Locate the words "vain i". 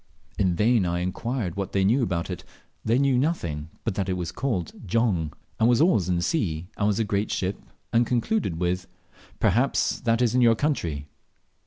0.55-1.01